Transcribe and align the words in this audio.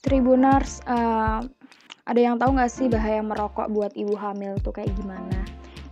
Tribuners, 0.00 0.80
uh, 0.88 1.44
ada 2.08 2.20
yang 2.20 2.40
tahu 2.40 2.56
nggak 2.56 2.72
sih 2.72 2.88
bahaya 2.88 3.20
merokok 3.20 3.68
buat 3.68 3.92
ibu 3.94 4.16
hamil 4.16 4.56
tuh 4.64 4.72
kayak 4.72 4.90
gimana? 4.96 5.44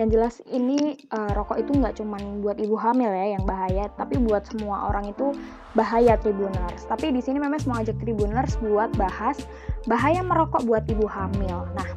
Yang 0.00 0.08
jelas 0.16 0.34
ini 0.48 0.96
uh, 1.12 1.36
rokok 1.36 1.60
itu 1.60 1.76
nggak 1.76 2.00
cuma 2.00 2.16
buat 2.40 2.56
ibu 2.56 2.80
hamil 2.80 3.12
ya 3.12 3.36
yang 3.36 3.44
bahaya, 3.44 3.92
tapi 4.00 4.16
buat 4.16 4.48
semua 4.48 4.88
orang 4.88 5.12
itu 5.12 5.36
bahaya 5.76 6.16
Tribuners. 6.16 6.88
Tapi 6.88 7.12
di 7.12 7.20
sini 7.20 7.36
memang 7.36 7.60
mau 7.68 7.76
ajak 7.76 8.00
Tribuners 8.00 8.56
buat 8.64 8.88
bahas 8.96 9.44
bahaya 9.84 10.24
merokok 10.24 10.64
buat 10.64 10.88
ibu 10.88 11.04
hamil. 11.04 11.68
Nah, 11.76 11.88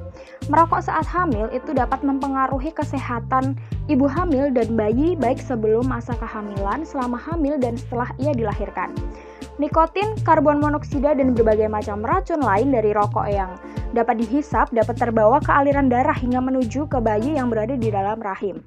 merokok 0.52 0.84
saat 0.84 1.08
hamil 1.08 1.48
itu 1.55 1.72
dapat 1.72 2.04
mempengaruhi 2.04 2.76
kesehatan 2.76 3.55
ibu 3.88 4.05
hamil 4.12 4.52
dan 4.52 4.76
bayi 4.76 5.16
baik 5.16 5.40
sebelum 5.40 5.88
masa 5.88 6.20
kehamilan, 6.20 6.84
selama 6.84 7.16
hamil 7.16 7.55
dan 7.55 7.80
setelah 7.80 8.12
ia 8.20 8.36
dilahirkan. 8.36 8.91
Nikotin, 9.55 10.20
karbon 10.27 10.59
monoksida, 10.59 11.16
dan 11.16 11.32
berbagai 11.32 11.72
macam 11.72 12.04
racun 12.04 12.44
lain 12.44 12.76
dari 12.76 12.91
rokok 12.91 13.23
yang 13.32 13.55
dapat 13.95 14.20
dihisap 14.20 14.68
dapat 14.76 15.00
terbawa 15.00 15.40
ke 15.40 15.48
aliran 15.48 15.88
darah 15.88 16.16
hingga 16.16 16.44
menuju 16.44 16.91
ke 16.91 17.00
bayi 17.00 17.40
yang 17.40 17.48
berada 17.48 17.80
di 17.80 17.88
dalam 17.88 18.20
rahim. 18.20 18.59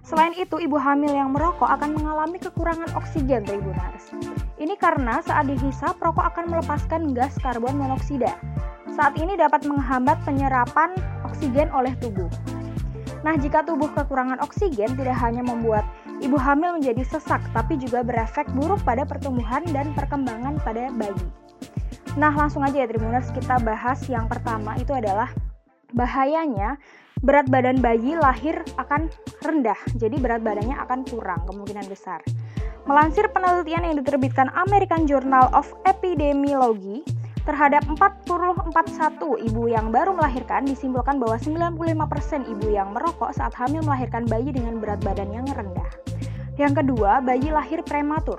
Selain 0.00 0.32
itu, 0.32 0.56
ibu 0.56 0.80
hamil 0.80 1.12
yang 1.12 1.36
merokok 1.36 1.68
akan 1.68 1.92
mengalami 1.92 2.40
kekurangan 2.40 2.88
oksigen 2.96 3.44
tribunars. 3.44 4.16
Ini 4.56 4.80
karena 4.80 5.20
saat 5.20 5.44
dihisap, 5.44 6.00
rokok 6.00 6.24
akan 6.32 6.48
melepaskan 6.48 7.12
gas 7.12 7.36
karbon 7.44 7.76
monoksida. 7.76 8.32
Saat 8.96 9.20
ini 9.20 9.36
dapat 9.36 9.68
menghambat 9.68 10.24
penyerapan 10.24 10.96
oksigen 11.28 11.68
oleh 11.76 11.92
tubuh. 12.00 12.32
Nah, 13.20 13.36
jika 13.36 13.60
tubuh 13.60 13.92
kekurangan 13.92 14.40
oksigen 14.40 14.96
tidak 14.96 15.20
hanya 15.20 15.44
membuat 15.44 15.84
ibu 16.20 16.36
hamil 16.36 16.76
menjadi 16.76 17.02
sesak, 17.04 17.40
tapi 17.56 17.80
juga 17.80 18.04
berefek 18.04 18.48
buruk 18.52 18.80
pada 18.84 19.08
pertumbuhan 19.08 19.64
dan 19.72 19.92
perkembangan 19.96 20.60
pada 20.60 20.92
bayi. 20.92 21.26
Nah, 22.14 22.32
langsung 22.34 22.62
aja 22.62 22.84
ya 22.84 22.88
Tribuners, 22.88 23.32
kita 23.32 23.58
bahas 23.62 24.02
yang 24.06 24.28
pertama 24.28 24.76
itu 24.76 24.90
adalah 24.92 25.32
bahayanya 25.96 26.78
berat 27.20 27.48
badan 27.52 27.80
bayi 27.82 28.16
lahir 28.16 28.64
akan 28.80 29.12
rendah, 29.44 29.76
jadi 29.98 30.16
berat 30.16 30.40
badannya 30.40 30.76
akan 30.88 31.04
kurang 31.08 31.44
kemungkinan 31.44 31.84
besar. 31.88 32.24
Melansir 32.88 33.28
penelitian 33.30 33.84
yang 33.84 33.96
diterbitkan 34.00 34.48
American 34.56 35.04
Journal 35.04 35.52
of 35.52 35.68
Epidemiology, 35.84 37.04
terhadap 37.44 37.82
441 37.88 39.48
ibu 39.48 39.62
yang 39.66 39.88
baru 39.88 40.12
melahirkan 40.12 40.68
disimpulkan 40.68 41.16
bahwa 41.16 41.36
95% 41.40 42.46
ibu 42.46 42.66
yang 42.68 42.92
merokok 42.92 43.32
saat 43.32 43.52
hamil 43.56 43.80
melahirkan 43.82 44.28
bayi 44.28 44.52
dengan 44.52 44.78
berat 44.78 45.00
badan 45.00 45.32
yang 45.32 45.46
rendah. 45.48 45.88
Yang 46.60 46.84
kedua, 46.84 47.24
bayi 47.24 47.48
lahir 47.48 47.80
prematur. 47.80 48.36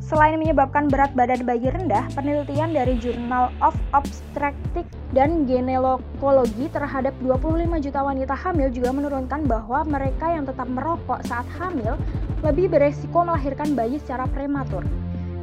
Selain 0.00 0.40
menyebabkan 0.40 0.88
berat 0.88 1.12
badan 1.12 1.44
bayi 1.44 1.68
rendah, 1.68 2.08
penelitian 2.16 2.72
dari 2.72 2.96
Journal 2.96 3.52
of 3.60 3.76
Obstetrics 3.92 4.88
dan 5.12 5.44
Gynecology 5.44 6.72
terhadap 6.72 7.12
25 7.20 7.68
juta 7.84 8.00
wanita 8.00 8.32
hamil 8.32 8.72
juga 8.72 8.88
menurunkan 8.96 9.44
bahwa 9.44 9.84
mereka 9.84 10.32
yang 10.32 10.48
tetap 10.48 10.64
merokok 10.64 11.20
saat 11.28 11.44
hamil 11.60 12.00
lebih 12.40 12.72
beresiko 12.72 13.20
melahirkan 13.20 13.76
bayi 13.76 14.00
secara 14.00 14.24
prematur. 14.32 14.80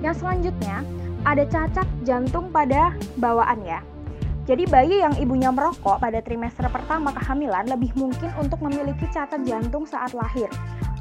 Yang 0.01 0.25
selanjutnya, 0.25 0.81
ada 1.29 1.45
cacat 1.45 1.85
jantung 2.01 2.49
pada 2.49 2.97
bawaan 3.21 3.61
ya. 3.61 3.85
Jadi 4.45 4.69
bayi 4.69 5.01
yang 5.01 5.17
ibunya 5.17 5.49
merokok 5.49 5.97
pada 5.97 6.21
trimester 6.21 6.69
pertama 6.69 7.09
kehamilan 7.17 7.65
lebih 7.65 7.89
mungkin 7.97 8.29
untuk 8.37 8.61
memiliki 8.61 9.09
cacat 9.09 9.41
jantung 9.41 9.89
saat 9.89 10.13
lahir. 10.13 10.45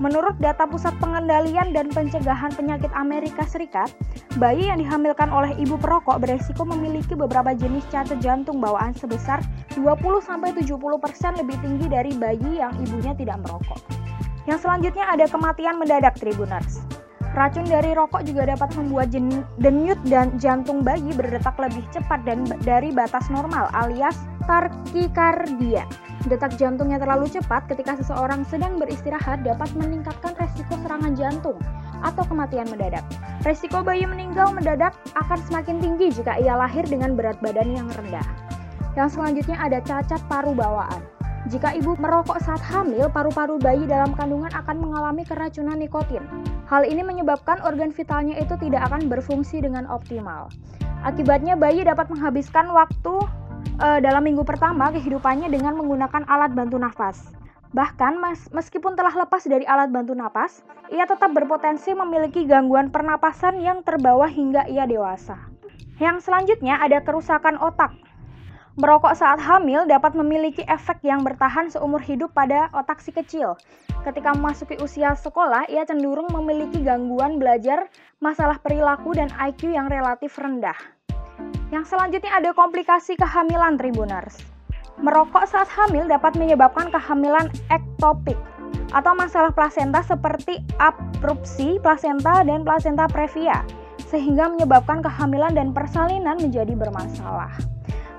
Menurut 0.01 0.33
data 0.41 0.65
Pusat 0.65 0.97
Pengendalian 0.97 1.77
dan 1.77 1.93
Pencegahan 1.93 2.57
Penyakit 2.57 2.89
Amerika 2.97 3.45
Serikat, 3.45 3.93
bayi 4.41 4.73
yang 4.73 4.81
dihamilkan 4.81 5.29
oleh 5.29 5.53
ibu 5.61 5.77
perokok 5.77 6.25
beresiko 6.25 6.65
memiliki 6.65 7.13
beberapa 7.13 7.53
jenis 7.53 7.85
cacat 7.93 8.17
jantung 8.25 8.65
bawaan 8.65 8.97
sebesar 8.97 9.45
20-70% 9.77 10.65
lebih 11.37 11.57
tinggi 11.61 11.87
dari 11.87 12.17
bayi 12.17 12.65
yang 12.65 12.73
ibunya 12.81 13.13
tidak 13.13 13.45
merokok. 13.45 13.79
Yang 14.49 14.65
selanjutnya 14.65 15.05
ada 15.05 15.29
kematian 15.29 15.77
mendadak 15.77 16.17
Tribuners. 16.17 17.04
Racun 17.35 17.67
dari 17.67 17.91
rokok 17.99 18.23
juga 18.23 18.47
dapat 18.47 18.79
membuat 18.79 19.11
denyut 19.59 19.99
dan 20.07 20.39
jantung 20.39 20.87
bayi 20.87 21.11
berdetak 21.11 21.59
lebih 21.59 21.83
cepat 21.91 22.23
dan 22.23 22.47
dari 22.63 22.95
batas 22.95 23.27
normal 23.27 23.67
alias 23.75 24.15
tarkikardia. 24.47 25.83
Detak 26.31 26.55
jantungnya 26.55 27.03
terlalu 27.03 27.27
cepat 27.27 27.67
ketika 27.67 27.99
seseorang 27.99 28.47
sedang 28.47 28.79
beristirahat 28.79 29.43
dapat 29.43 29.67
meningkatkan 29.75 30.31
resiko 30.39 30.79
serangan 30.87 31.19
jantung 31.19 31.59
atau 32.07 32.23
kematian 32.23 32.71
mendadak. 32.71 33.03
Resiko 33.43 33.83
bayi 33.83 34.07
meninggal 34.07 34.55
mendadak 34.55 34.95
akan 35.19 35.39
semakin 35.43 35.83
tinggi 35.83 36.15
jika 36.15 36.39
ia 36.39 36.55
lahir 36.55 36.87
dengan 36.87 37.19
berat 37.19 37.43
badan 37.43 37.75
yang 37.75 37.91
rendah. 37.99 38.25
Yang 38.95 39.19
selanjutnya 39.19 39.59
ada 39.59 39.83
cacat 39.83 40.23
paru 40.31 40.55
bawaan. 40.55 41.03
Jika 41.45 41.77
ibu 41.77 41.93
merokok 42.01 42.41
saat 42.41 42.65
hamil, 42.65 43.13
paru-paru 43.13 43.61
bayi 43.61 43.85
dalam 43.85 44.17
kandungan 44.17 44.49
akan 44.57 44.81
mengalami 44.81 45.29
keracunan 45.29 45.77
nikotin. 45.77 46.25
Hal 46.65 46.89
ini 46.89 47.05
menyebabkan 47.05 47.61
organ 47.61 47.93
vitalnya 47.93 48.41
itu 48.41 48.57
tidak 48.57 48.89
akan 48.89 49.13
berfungsi 49.13 49.61
dengan 49.61 49.85
optimal. 49.93 50.49
Akibatnya 51.05 51.53
bayi 51.53 51.85
dapat 51.85 52.09
menghabiskan 52.09 52.73
waktu 52.73 53.15
uh, 53.77 54.01
dalam 54.01 54.25
minggu 54.25 54.41
pertama 54.41 54.89
kehidupannya 54.89 55.53
dengan 55.53 55.77
menggunakan 55.77 56.25
alat 56.25 56.57
bantu 56.57 56.81
nafas. 56.81 57.29
Bahkan 57.77 58.23
mas, 58.23 58.49
meskipun 58.49 58.97
telah 58.97 59.13
lepas 59.13 59.45
dari 59.45 59.69
alat 59.69 59.93
bantu 59.93 60.17
nafas, 60.17 60.65
ia 60.89 61.05
tetap 61.05 61.35
berpotensi 61.37 61.93
memiliki 61.93 62.49
gangguan 62.49 62.89
pernapasan 62.89 63.61
yang 63.61 63.85
terbawa 63.85 64.25
hingga 64.31 64.65
ia 64.65 64.89
dewasa. 64.89 65.37
Yang 66.01 66.25
selanjutnya 66.25 66.81
ada 66.81 67.05
kerusakan 67.05 67.61
otak. 67.61 67.93
Merokok 68.75 69.15
saat 69.15 69.39
hamil 69.39 69.87
dapat 69.87 70.19
memiliki 70.19 70.67
efek 70.67 70.99
yang 71.07 71.23
bertahan 71.23 71.71
seumur 71.71 72.03
hidup 72.03 72.35
pada 72.35 72.67
otak 72.75 72.99
si 72.99 73.15
kecil. 73.15 73.55
Ketika 74.03 74.35
memasuki 74.35 74.75
usia 74.83 75.15
sekolah, 75.15 75.71
ia 75.71 75.87
cenderung 75.87 76.27
memiliki 76.35 76.83
gangguan 76.83 77.39
belajar, 77.39 77.87
masalah 78.19 78.59
perilaku, 78.59 79.15
dan 79.15 79.31
IQ 79.39 79.71
yang 79.71 79.87
relatif 79.87 80.35
rendah. 80.43 80.75
Yang 81.71 81.95
selanjutnya 81.95 82.35
ada 82.35 82.51
komplikasi 82.51 83.15
kehamilan 83.15 83.79
Tribuners. 83.79 84.43
Merokok 84.99 85.47
saat 85.47 85.71
hamil 85.71 86.11
dapat 86.11 86.35
menyebabkan 86.35 86.91
kehamilan 86.91 87.55
ektopik 87.71 88.39
atau 88.91 89.15
masalah 89.15 89.55
plasenta 89.55 90.03
seperti 90.03 90.59
abrupsi 90.83 91.79
plasenta 91.79 92.43
dan 92.43 92.67
plasenta 92.67 93.07
previa 93.07 93.63
sehingga 94.11 94.51
menyebabkan 94.51 94.99
kehamilan 94.99 95.55
dan 95.55 95.71
persalinan 95.71 96.43
menjadi 96.43 96.75
bermasalah. 96.75 97.55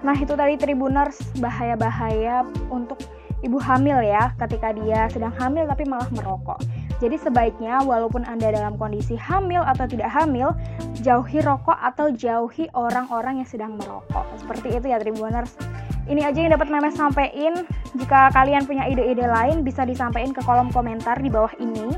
Nah, 0.05 0.13
itu 0.13 0.37
tadi 0.37 0.53
Tribuners 0.53 1.17
bahaya-bahaya 1.41 2.45
untuk 2.69 3.01
ibu 3.41 3.57
hamil 3.57 4.01
ya 4.05 4.33
ketika 4.37 4.69
dia 4.73 5.09
sedang 5.09 5.33
hamil 5.41 5.65
tapi 5.65 5.85
malah 5.89 6.05
merokok. 6.13 6.61
Jadi 7.01 7.19
sebaiknya 7.19 7.83
walaupun 7.83 8.23
Anda 8.23 8.55
dalam 8.55 8.79
kondisi 8.79 9.19
hamil 9.19 9.65
atau 9.65 9.83
tidak 9.89 10.07
hamil, 10.13 10.55
jauhi 11.03 11.43
rokok 11.43 11.75
atau 11.75 12.07
jauhi 12.13 12.71
orang-orang 12.71 13.43
yang 13.43 13.49
sedang 13.49 13.75
merokok. 13.75 14.23
Seperti 14.39 14.79
itu 14.79 14.93
ya 14.93 15.01
Tribuners. 15.01 15.57
Ini 16.05 16.21
aja 16.21 16.37
yang 16.37 16.53
dapat 16.53 16.69
Memes 16.69 16.95
sampaikan. 16.95 17.65
Jika 17.97 18.29
kalian 18.31 18.69
punya 18.69 18.85
ide-ide 18.85 19.25
lain 19.25 19.65
bisa 19.65 19.83
disampaikan 19.83 20.31
ke 20.31 20.41
kolom 20.45 20.69
komentar 20.69 21.17
di 21.17 21.33
bawah 21.33 21.51
ini. 21.57 21.97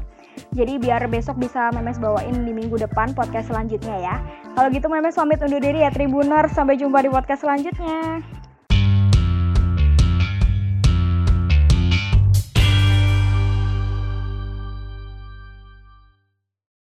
Jadi 0.56 0.80
biar 0.80 1.06
besok 1.12 1.38
bisa 1.38 1.70
Memes 1.76 2.00
bawain 2.00 2.48
di 2.48 2.56
minggu 2.56 2.80
depan 2.80 3.12
podcast 3.14 3.52
selanjutnya 3.52 4.00
ya. 4.00 4.16
Kalau 4.58 4.74
gitu 4.74 4.90
Memes 4.90 5.14
pamit 5.14 5.38
undur 5.38 5.62
diri 5.62 5.86
ya 5.86 5.94
Tribuners. 5.94 6.50
Sampai 6.50 6.82
jumpa 6.82 7.06
di 7.06 7.14
podcast 7.14 7.46
selanjutnya. 7.46 8.26